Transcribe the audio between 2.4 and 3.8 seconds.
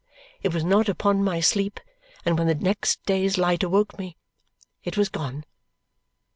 the next day's light